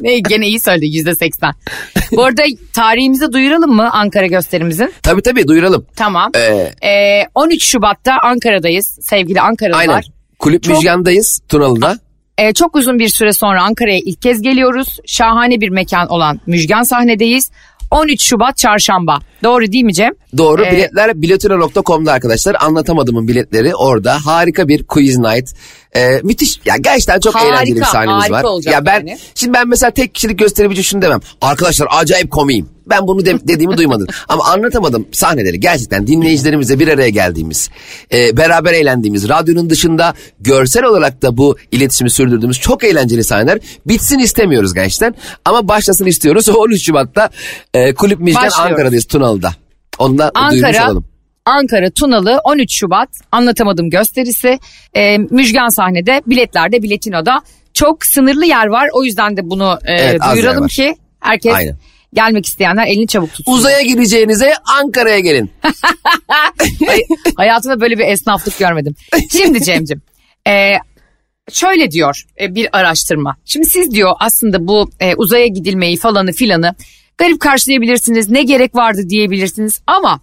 [0.02, 1.54] Ne gene iyi söyledi yüzde seksen.
[2.12, 4.94] Bu arada tarihimizi duyuralım mı Ankara gösterimizin?
[5.04, 5.86] Tabii tabii duyuralım.
[5.96, 6.32] Tamam.
[6.36, 9.80] Ee, Ee, 13 Şubat'ta Ankara'dayız sevgili Ankaralılar.
[9.80, 10.04] Aynen.
[10.40, 12.00] Kulüp Çok- Müjgan'dayız Tunalı'da.
[12.38, 14.98] Ee, çok uzun bir süre sonra Ankara'ya ilk kez geliyoruz.
[15.06, 17.52] Şahane bir mekan olan Müjgan sahnedeyiz.
[17.96, 19.20] 13 Şubat çarşamba.
[19.44, 20.12] Doğru değil mi Cem?
[20.38, 22.58] Doğru Ee, biletler biletira.com'da arkadaşlar.
[22.60, 24.26] Anlatamadığımın biletleri orada.
[24.26, 25.50] Harika bir quiz night.
[25.96, 26.60] Ee, müthiş.
[26.66, 28.44] Ya gerçekten çok Harika, eğlenceli bir sahnemiz harika var.
[28.44, 29.18] olacak ya ben yani.
[29.36, 31.20] şimdi ben mesela tek kişilik gösterici şunu demem.
[31.42, 32.75] Arkadaşlar acayip komiyim.
[32.90, 34.08] Ben bunu de- dediğimi duymadın.
[34.28, 37.70] Ama anlatamadım sahneleri gerçekten dinleyicilerimizle bir araya geldiğimiz,
[38.14, 43.60] e, beraber eğlendiğimiz, radyonun dışında görsel olarak da bu iletişimi sürdürdüğümüz çok eğlenceli sahneler.
[43.86, 45.16] Bitsin istemiyoruz gerçekten.
[45.46, 46.50] Ama başlasın istiyoruz.
[46.56, 47.30] 13 Şubat'ta
[47.74, 48.50] e, Kulüp Müjgan.
[48.60, 49.52] Ankara'dayız Tunalı'da.
[50.00, 51.06] Onu da duyurmuş Ankara, olalım.
[51.46, 54.60] Ankara Tunalı 13 Şubat anlatamadım gösterisi.
[54.96, 57.42] Ee, Müjgan sahnede biletlerde biletinoda.
[57.74, 61.78] Çok sınırlı yer var o yüzden de bunu e, Evet, duyuralım ki herkes Aynen.
[62.14, 63.54] Gelmek isteyenler elini çabuk tutsun.
[63.54, 65.52] Uzaya gireceğinize Ankara'ya gelin.
[66.88, 68.96] Hay- Hayatımda böyle bir esnaflık görmedim.
[69.32, 70.02] Şimdi Cem'cim
[70.48, 70.74] e,
[71.52, 73.38] şöyle diyor e, bir araştırma.
[73.46, 76.76] Şimdi siz diyor aslında bu e, uzaya gidilmeyi falanı filanı
[77.18, 78.30] garip karşılayabilirsiniz.
[78.30, 80.20] Ne gerek vardı diyebilirsiniz ama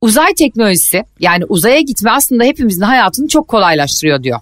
[0.00, 4.40] uzay teknolojisi yani uzaya gitme aslında hepimizin hayatını çok kolaylaştırıyor diyor.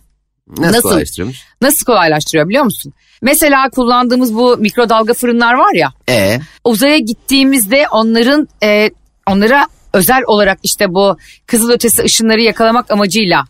[0.48, 0.82] Nasıl, Nasıl?
[0.82, 1.38] kolaylaştırıyormuş?
[1.62, 2.92] Nasıl kolaylaştırıyor biliyor musun?
[3.22, 5.92] Mesela kullandığımız bu mikrodalga fırınlar var ya.
[6.08, 8.90] E uzaya gittiğimizde onların e,
[9.26, 13.44] onlara özel olarak işte bu kızılötesi ışınları yakalamak amacıyla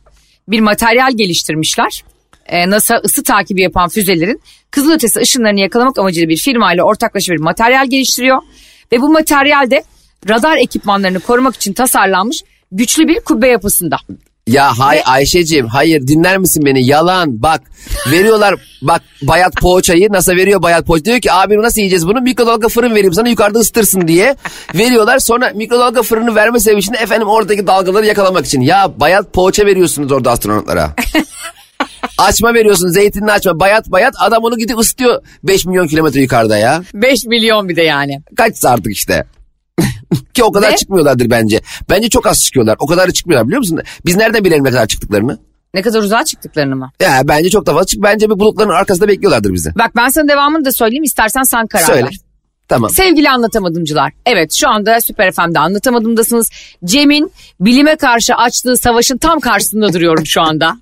[0.49, 2.05] bir materyal geliştirmişler.
[2.47, 7.87] E, NASA ısı takibi yapan füzelerin kızılötesi ışınlarını yakalamak amacıyla bir firmayla ortaklaşa bir materyal
[7.87, 8.43] geliştiriyor.
[8.93, 9.83] Ve bu materyal de
[10.29, 13.97] radar ekipmanlarını korumak için tasarlanmış güçlü bir kubbe yapısında.
[14.47, 16.87] Ya hay Ve- Ayşe'cim hayır dinler misin beni?
[16.87, 17.43] Yalan.
[17.43, 17.61] Bak
[18.11, 21.05] veriyorlar bak bayat poğaçayı nasıl veriyor bayat poğaça.
[21.05, 22.07] Diyor ki abi nasıl yiyeceğiz?
[22.07, 24.37] Bunu mikrodalga fırın vereyim sana yukarıda ısıtırsın diye
[24.75, 25.19] veriyorlar.
[25.19, 28.61] Sonra mikrodalga fırını verme sebebi için efendim oradaki dalgaları yakalamak için.
[28.61, 30.95] Ya bayat poğaça veriyorsunuz orada astronotlara.
[32.19, 33.61] açma veriyorsun zeytinli açma.
[33.61, 36.83] Bayat bayat adam onu gidip ısıtıyor 5 milyon kilometre yukarıda ya.
[36.95, 38.23] 5 milyon bir de yani.
[38.37, 39.25] kaçsa artık işte.
[40.35, 41.61] Ki o kadar Ve- çıkmıyorlardır bence.
[41.91, 42.77] Bence çok az çıkıyorlar.
[42.79, 43.81] O kadar da çıkmıyorlar biliyor musun?
[44.07, 45.39] Biz nereden bilelim ne kadar çıktıklarını?
[45.75, 46.91] Ne kadar uzağa çıktıklarını mı?
[47.01, 48.03] Ya bence çok da fazla çık.
[48.03, 49.71] Bence bir bulutların arkasında bekliyorlardır bizi.
[49.79, 52.05] Bak ben sana devamını da söyleyeyim istersen sen karar Söyle.
[52.05, 52.17] ver.
[52.69, 52.91] Tamam.
[52.91, 54.13] Sevgili anlatamadımcılar.
[54.27, 56.51] Evet şu anda Süper FM'de anlatamadımdasınız.
[56.85, 60.77] Cem'in bilime karşı açtığı savaşın tam karşısında duruyorum şu anda.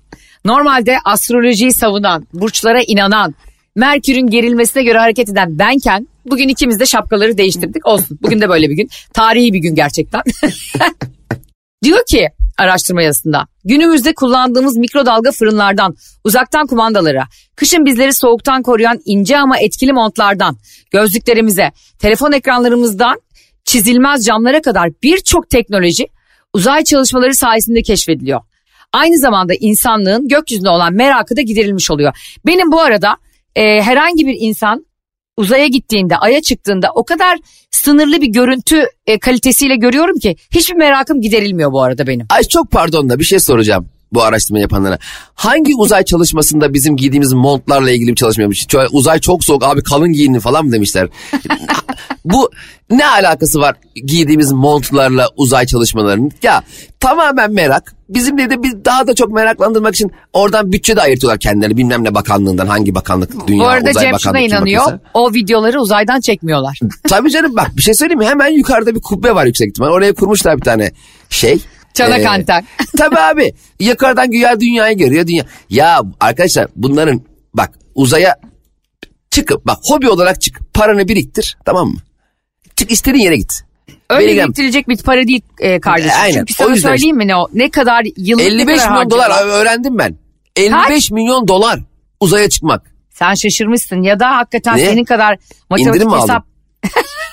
[0.45, 3.35] Normalde astrolojiyi savunan, burçlara inanan,
[3.75, 7.87] Merkür'ün gerilmesine göre hareket eden benken bugün ikimiz de şapkaları değiştirdik.
[7.87, 8.89] Olsun bugün de böyle bir gün.
[9.13, 10.21] Tarihi bir gün gerçekten.
[11.83, 17.23] Diyor ki araştırma yazısında günümüzde kullandığımız mikrodalga fırınlardan uzaktan kumandalara,
[17.55, 20.57] kışın bizleri soğuktan koruyan ince ama etkili montlardan,
[20.91, 23.21] gözlüklerimize, telefon ekranlarımızdan
[23.65, 26.07] çizilmez camlara kadar birçok teknoloji
[26.53, 28.41] uzay çalışmaları sayesinde keşfediliyor.
[28.93, 32.37] Aynı zamanda insanlığın gökyüzüne olan merakı da giderilmiş oluyor.
[32.45, 33.17] Benim bu arada
[33.55, 34.85] e, herhangi bir insan
[35.37, 37.39] uzaya gittiğinde, aya çıktığında o kadar
[37.71, 42.25] sınırlı bir görüntü e, kalitesiyle görüyorum ki hiçbir merakım giderilmiyor bu arada benim.
[42.29, 44.97] Ay çok pardon da bir şey soracağım bu araştırma yapanlara.
[45.35, 48.67] Hangi uzay çalışmasında bizim giydiğimiz montlarla ilgili bir çalışma yapmış?
[48.91, 51.07] Uzay çok soğuk abi kalın giyinin falan mı demişler?
[52.25, 52.51] bu
[52.89, 56.31] ne alakası var giydiğimiz montlarla uzay çalışmalarının?
[56.43, 56.63] Ya
[56.99, 57.95] tamamen merak.
[58.09, 62.15] Bizim de, bir daha da çok meraklandırmak için oradan bütçe de ayırtıyorlar kendileri bilmem ne
[62.15, 64.99] bakanlığından hangi bakanlık dünya bu arada uzay Cem şuna inanıyor bakıyorsa.
[65.13, 66.79] o videoları uzaydan çekmiyorlar.
[67.09, 68.25] Tabii canım bak bir şey söyleyeyim mi?
[68.25, 69.87] Hemen yukarıda bir kubbe var yüksek ihtimal.
[69.89, 70.91] Oraya kurmuşlar bir tane
[71.29, 71.59] şey.
[71.95, 72.65] Çanak Ee, anten.
[72.97, 73.53] Tabii abi.
[73.79, 75.45] Yukarıdan güya dünyayı görüyor dünya.
[75.69, 77.21] Ya arkadaşlar bunların
[77.53, 78.35] bak uzaya
[79.31, 80.73] çıkıp bak hobi olarak çık.
[80.73, 81.97] Paranı biriktir tamam mı?
[82.75, 83.53] Çık istediğin yere git.
[84.09, 86.11] Öyle Belirgem- biriktirilecek bir para değil e, kardeşim.
[86.21, 87.47] Aynen, Çünkü o sana yüzden söyleyeyim mi ne o?
[87.53, 89.61] Ne kadar yıllık ne 55 kadar milyon dolar harcıyorlar?
[89.61, 90.15] öğrendim ben.
[90.55, 91.79] 55 milyon dolar
[92.19, 92.95] uzaya çıkmak.
[93.09, 94.85] Sen şaşırmışsın ya da hakikaten Ne?
[94.85, 95.37] senin kadar
[95.69, 96.45] matematik hesap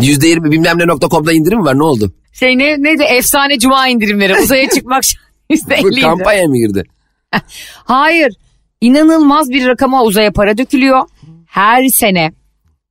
[0.00, 2.12] %20 bilmem ne nokta com'da indirim var ne oldu?
[2.32, 5.02] şey ne neydi efsane cuma indirimleri uzaya çıkmak
[5.50, 6.02] Bu %50 indirim.
[6.02, 6.82] kampanya mı girdi?
[7.84, 8.32] Hayır
[8.80, 11.02] inanılmaz bir rakama uzaya para dökülüyor.
[11.46, 12.32] Her sene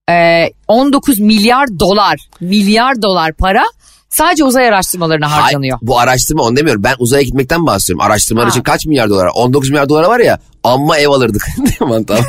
[0.10, 3.64] e, 19 milyar dolar milyar dolar para
[4.10, 5.78] sadece uzay araştırmalarına harcanıyor.
[5.82, 6.84] Hayır, bu araştırma onu demiyorum.
[6.84, 8.06] Ben uzaya gitmekten bahsediyorum.
[8.06, 8.52] Araştırmalar Ha.
[8.52, 9.30] için kaç milyar dolar?
[9.36, 11.46] 19 milyar dolara var ya amma ev alırdık.
[11.80, 12.24] Aman tamam.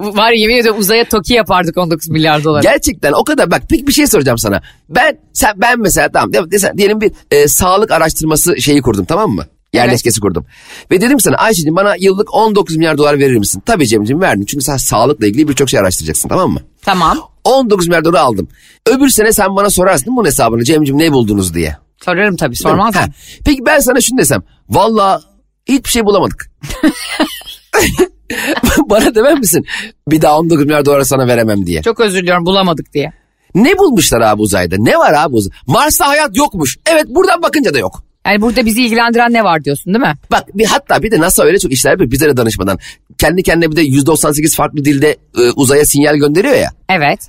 [0.00, 2.62] Var yemin ediyorum uzaya TOKİ yapardık 19 milyar dolar.
[2.62, 4.62] Gerçekten o kadar bak peki bir şey soracağım sana.
[4.88, 9.46] Ben sen ben mesela tamam desen- diyelim bir e, sağlık araştırması şeyi kurdum tamam mı?
[9.72, 10.46] Yerleşkesi kurdum.
[10.90, 13.62] Ve dedim sana Ayşe'cim bana yıllık 19 milyar dolar verir misin?
[13.66, 14.44] Tabii Cem'ciğim verdim.
[14.44, 16.60] Çünkü sen sağlıkla ilgili birçok şey araştıracaksın tamam mı?
[16.82, 18.48] Tamam 19 milyar dolar aldım.
[18.86, 21.76] Öbür sene sen bana sorarsın bunun hesabını Cem'ciğim ne buldunuz diye.
[22.04, 23.00] sorarım tabii sormaz mı?
[23.44, 24.42] Peki ben sana şunu desem.
[24.68, 25.20] Valla
[25.66, 26.50] hiçbir şey bulamadık.
[28.90, 29.66] Bana demem misin?
[30.08, 31.82] Bir daha 19 milyar dolar sana veremem diye.
[31.82, 33.12] Çok özür diliyorum bulamadık diye.
[33.54, 34.76] Ne bulmuşlar abi uzayda?
[34.78, 35.56] Ne var abi uzayda?
[35.66, 36.78] Mars'ta hayat yokmuş.
[36.86, 38.04] Evet buradan bakınca da yok.
[38.26, 40.14] Yani burada bizi ilgilendiren ne var diyorsun değil mi?
[40.30, 42.78] Bak bir hatta bir de NASA öyle çok işler yapıyor bize de danışmadan.
[43.18, 46.70] Kendi kendine bir de %98 farklı dilde e, uzaya sinyal gönderiyor ya.
[46.88, 47.20] Evet.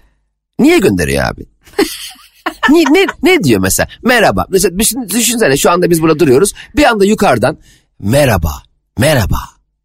[0.60, 1.46] Niye gönderiyor abi?
[2.70, 3.88] ne, ne, ne diyor mesela?
[4.04, 4.46] Merhaba.
[4.50, 6.54] Mesela düşün, düşünsene şu anda biz burada duruyoruz.
[6.76, 7.58] Bir anda yukarıdan
[8.00, 8.52] merhaba,
[9.00, 9.38] merhaba,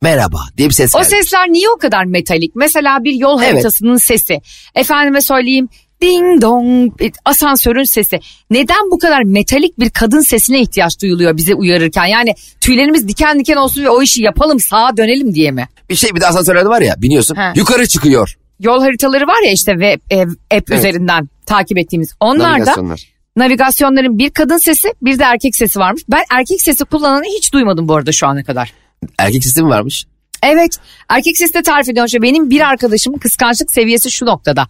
[0.05, 1.09] merhaba diye bir ses O geldi.
[1.11, 2.57] sesler niye o kadar metalik?
[2.57, 3.53] Mesela bir yol Evet.
[3.55, 4.41] haritasının sesi.
[4.75, 5.69] Efendime söyleyeyim
[6.03, 8.21] ding dong bir asansörün sesi.
[8.51, 12.05] Neden bu kadar metalik bir kadın sesine ihtiyaç duyuluyor bize uyarırken?
[12.07, 15.69] Yani tüylerimiz diken diken olsun ve o işi yapalım sağa dönelim diye mi?
[15.91, 17.53] Bir şey bir de asansörlerde var ya biniyorsun He.
[17.57, 18.37] yukarı çıkıyor.
[18.61, 20.71] Yol haritaları var ya işte web e, app Evet.
[20.71, 22.15] üzerinden takip ettiğimiz.
[22.21, 23.01] Onlar da Navigasyonlar.
[23.37, 26.03] navigasyonların bir kadın sesi bir de erkek sesi varmış.
[26.09, 28.73] Ben erkek sesi kullananı hiç duymadım bu arada şu ana kadar.
[29.19, 30.07] Erkek sistemi varmış.
[30.43, 30.77] Evet
[31.09, 32.09] erkek sesi de tarif ediyor.
[32.23, 34.69] Benim bir arkadaşımın kıskançlık seviyesi şu noktada.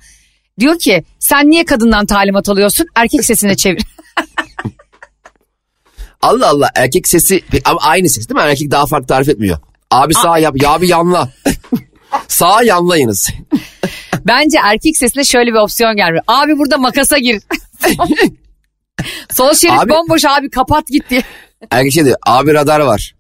[0.61, 3.83] Diyor ki sen niye kadından talimat alıyorsun erkek sesine çevir.
[6.23, 8.51] Allah Allah erkek sesi ama aynı ses değil mi?
[8.51, 9.59] Erkek daha farklı tarif etmiyor.
[9.91, 11.29] Abi sağ yap ya bir yanla.
[12.29, 13.29] Sağa yanlayınız.
[14.27, 16.25] Bence erkek sesine şöyle bir opsiyon gelmiyor.
[16.27, 17.43] Abi burada makasa gir.
[19.31, 21.23] Sol şerit Abi- bomboş abi kapat git diye.
[21.71, 23.15] Erkek şey diyor abi radar var.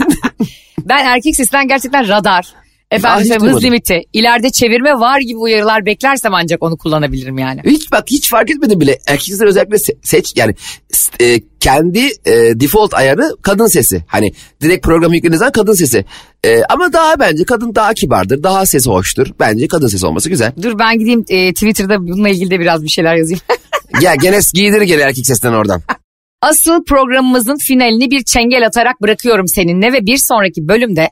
[0.84, 2.46] Ben erkek sesinden gerçekten radar.
[2.90, 3.62] Efendim hız duymadım.
[3.62, 7.60] limiti, ileride çevirme var gibi uyarılar beklersem ancak onu kullanabilirim yani.
[7.64, 8.98] Hiç bak hiç fark etmedim bile.
[9.06, 10.54] Erkekler özellikle se- seç yani
[11.20, 14.04] e, kendi e, default ayarı kadın sesi.
[14.06, 14.32] Hani
[14.62, 16.04] direkt programı yüklediğiniz zaman kadın sesi.
[16.44, 18.42] E, ama daha bence kadın daha kibardır.
[18.42, 19.26] Daha sesi hoştur.
[19.40, 20.52] Bence kadın sesi olması güzel.
[20.62, 23.40] Dur ben gideyim e, Twitter'da bununla ilgili de biraz bir şeyler yazayım.
[24.00, 25.82] Ya gene giydir gel erkek sesinden oradan.
[26.46, 31.10] Asıl programımızın finalini bir çengel atarak bırakıyorum seninle ve bir sonraki bölümde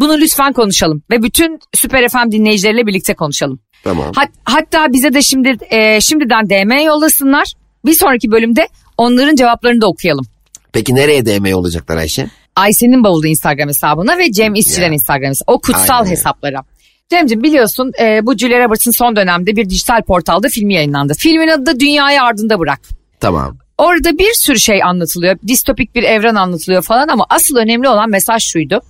[0.00, 3.60] bunu lütfen konuşalım ve bütün Süper FM dinleyicileriyle birlikte konuşalım.
[3.84, 4.12] Tamam.
[4.14, 7.52] Hat- hatta bize de şimdi e, şimdiden DM yollasınlar.
[7.84, 10.24] Bir sonraki bölümde onların cevaplarını da okuyalım.
[10.72, 12.26] Peki nereye DM olacaklar Ayşe?
[12.56, 14.94] Ayşe'nin bavulu Instagram hesabına ve Cem İşçilerin Ya.
[14.94, 15.52] Instagram hesabı.
[15.52, 16.10] O kutsal Aynen.
[16.10, 16.62] hesaplara.
[17.10, 21.14] Cem'ciğim biliyorsun e, bu Julia Roberts'ın son dönemde bir dijital portalda filmi yayınlandı.
[21.18, 22.80] Filmin adı da Dünyayı Ardında Bırak.
[23.20, 23.65] Tamam.
[23.78, 25.38] Orada bir sürü şey anlatılıyor.
[25.46, 28.80] Distopik bir evren anlatılıyor falan ama asıl önemli olan mesaj şuydu.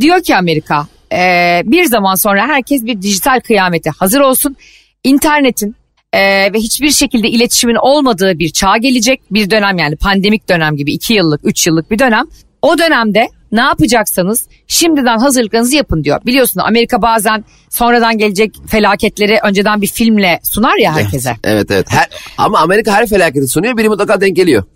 [0.00, 4.56] Diyor ki Amerika e, bir zaman sonra herkes bir dijital kıyamete hazır olsun.
[5.04, 5.76] İnternetin
[6.12, 9.20] e, ve hiçbir şekilde iletişimin olmadığı bir çağ gelecek.
[9.30, 12.24] Bir dönem yani pandemik dönem gibi iki yıllık, üç yıllık bir dönem.
[12.62, 16.20] O dönemde ne yapacaksanız şimdiden hazırlıklarınızı yapın diyor.
[16.26, 21.36] Biliyorsun Amerika bazen sonradan gelecek felaketleri önceden bir filmle sunar ya herkese.
[21.44, 21.86] Evet evet.
[21.88, 23.76] Her, ama Amerika her felaketi sunuyor.
[23.76, 24.64] Biri mutlaka denk geliyor.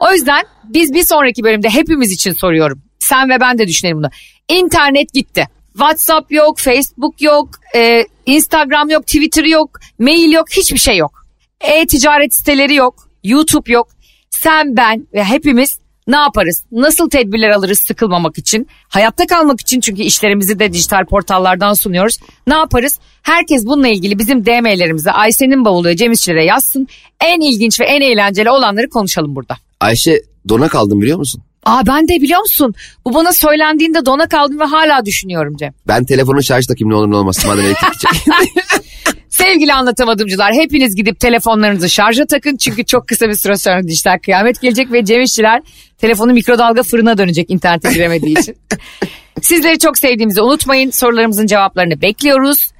[0.00, 2.82] O yüzden biz bir sonraki bölümde hepimiz için soruyorum.
[2.98, 4.10] Sen ve ben de düşünelim bunu.
[4.48, 5.48] İnternet gitti.
[5.72, 11.26] WhatsApp yok, Facebook yok, e, Instagram yok, Twitter yok, mail yok, hiçbir şey yok.
[11.60, 13.88] E-ticaret siteleri yok, YouTube yok.
[14.30, 16.64] Sen, ben ve hepimiz ne yaparız?
[16.72, 18.68] Nasıl tedbirler alırız sıkılmamak için?
[18.88, 22.18] Hayatta kalmak için çünkü işlerimizi de dijital portallardan sunuyoruz.
[22.46, 22.98] Ne yaparız?
[23.22, 26.88] Herkes bununla ilgili bizim DM'lerimize Ayşe'nin bavulu Cem İşçilere yazsın.
[27.20, 29.56] En ilginç ve en eğlenceli olanları konuşalım burada.
[29.80, 31.42] Ayşe dona kaldım biliyor musun?
[31.64, 32.74] Aa ben de biliyor musun?
[33.04, 35.74] Bu bana söylendiğinde dona kaldım ve hala düşünüyorum Cem.
[35.88, 37.44] Ben telefonun şarj takayım ne olur ne olmaz.
[37.46, 37.92] Madem elektrik.
[39.38, 42.56] Sevgili anlatamadımcılar hepiniz gidip telefonlarınızı şarja takın.
[42.56, 45.62] Çünkü çok kısa bir süre sonra dijital kıyamet gelecek ve Cem İşçiler
[45.98, 48.56] telefonu mikrodalga fırına dönecek internete giremediği için.
[49.42, 50.90] Sizleri çok sevdiğimizi unutmayın.
[50.90, 52.70] Sorularımızın cevaplarını bekliyoruz.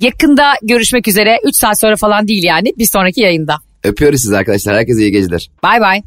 [0.00, 1.38] Yakında görüşmek üzere.
[1.44, 3.56] 3 saat sonra falan değil yani bir sonraki yayında.
[3.84, 4.74] Öpüyoruz sizi arkadaşlar.
[4.74, 5.50] Herkese iyi geceler.
[5.62, 6.02] Bay bay.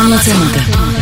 [0.00, 0.93] Anlatamadım.